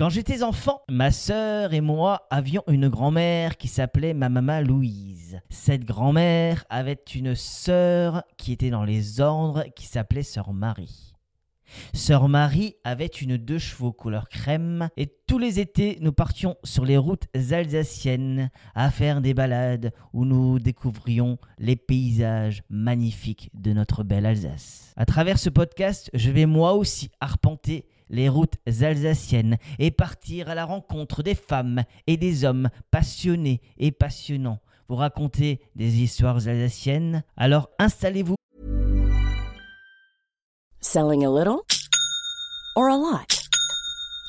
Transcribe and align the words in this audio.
Quand 0.00 0.08
j'étais 0.08 0.42
enfant, 0.42 0.80
ma 0.88 1.10
sœur 1.10 1.74
et 1.74 1.82
moi 1.82 2.26
avions 2.30 2.62
une 2.68 2.88
grand-mère 2.88 3.58
qui 3.58 3.68
s'appelait 3.68 4.14
ma 4.14 4.30
maman 4.30 4.62
Louise. 4.62 5.42
Cette 5.50 5.84
grand-mère 5.84 6.64
avait 6.70 7.04
une 7.14 7.34
sœur 7.34 8.22
qui 8.38 8.52
était 8.52 8.70
dans 8.70 8.84
les 8.84 9.20
ordres 9.20 9.66
qui 9.76 9.84
s'appelait 9.84 10.22
sœur 10.22 10.54
Marie. 10.54 11.12
Sœur 11.92 12.30
Marie 12.30 12.76
avait 12.82 13.08
une 13.08 13.36
deux 13.36 13.58
chevaux 13.58 13.92
couleur 13.92 14.30
crème 14.30 14.88
et 14.96 15.12
tous 15.26 15.38
les 15.38 15.60
étés 15.60 15.98
nous 16.00 16.12
partions 16.12 16.56
sur 16.64 16.86
les 16.86 16.96
routes 16.96 17.26
alsaciennes 17.50 18.48
à 18.74 18.90
faire 18.90 19.20
des 19.20 19.34
balades 19.34 19.92
où 20.14 20.24
nous 20.24 20.58
découvrions 20.58 21.36
les 21.58 21.76
paysages 21.76 22.62
magnifiques 22.70 23.50
de 23.52 23.74
notre 23.74 24.02
belle 24.02 24.24
Alsace. 24.24 24.94
À 24.96 25.04
travers 25.04 25.38
ce 25.38 25.50
podcast, 25.50 26.10
je 26.14 26.30
vais 26.30 26.46
moi 26.46 26.72
aussi 26.72 27.10
arpenter 27.20 27.84
les 28.10 28.28
routes 28.28 28.56
alsaciennes 28.66 29.56
et 29.78 29.90
partir 29.90 30.50
à 30.50 30.54
la 30.54 30.64
rencontre 30.64 31.22
des 31.22 31.34
femmes 31.34 31.84
et 32.06 32.16
des 32.16 32.44
hommes 32.44 32.68
passionnés 32.90 33.62
et 33.78 33.92
passionnants. 33.92 34.60
Vous 34.88 34.96
raconter 34.96 35.60
des 35.76 36.00
histoires 36.02 36.48
alsaciennes 36.48 37.22
Alors 37.36 37.70
installez-vous. 37.78 38.34
Selling 40.80 41.24
a 41.24 41.30
little 41.30 41.60
or 42.76 42.88
a 42.88 42.96
lot? 42.96 43.39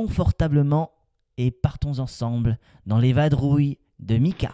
Confortablement 0.00 0.92
et 1.36 1.50
partons 1.50 1.98
ensemble 1.98 2.58
dans 2.86 2.98
les 2.98 3.12
vadrouilles 3.12 3.76
de 3.98 4.16
Mika. 4.16 4.52